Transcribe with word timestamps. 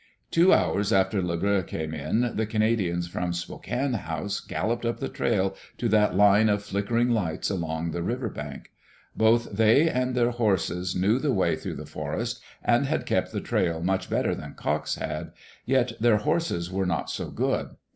Two 0.31 0.51
hours 0.51 0.91
after 0.91 1.21
Le 1.21 1.37
Bleu 1.37 1.61
came 1.61 1.93
in, 1.93 2.35
the 2.35 2.47
Canadians 2.47 3.07
from 3.07 3.33
Spokane 3.33 3.93
House 3.93 4.39
galloped 4.39 4.83
up 4.83 4.99
the 4.99 5.07
trail 5.07 5.55
to 5.77 5.87
that 5.89 6.15
line 6.17 6.49
of 6.49 6.63
flick 6.63 6.87
ering 6.87 7.11
lights 7.11 7.51
along 7.51 7.91
the 7.91 8.01
river 8.01 8.27
bank. 8.29 8.71
Both 9.15 9.51
they 9.51 9.51
and 9.51 9.53
dieir 9.53 9.53
Digitized 9.53 9.53
by 9.53 9.61
VjOOQ 9.61 9.83
IC 9.83 9.93
AN 9.93 10.09
EXCITING 10.09 10.31
HORSE 10.31 10.31
RACE 10.31 10.37
horses 10.37 10.95
knew 10.95 11.19
the 11.19 11.33
way 11.35 11.55
through 11.55 11.75
the 11.75 11.85
forest 11.85 12.39
and 12.63 12.85
had 12.87 13.05
kept 13.05 13.31
the 13.31 13.41
trail 13.41 13.83
much 13.83 14.09
better 14.09 14.33
than 14.33 14.55
Cox 14.55 14.95
had. 14.95 15.31
Yet 15.67 15.93
dieir 16.01 16.17
horses 16.21 16.71
were 16.71 16.87
not 16.87 17.11
so 17.11 17.29
good. 17.29 17.75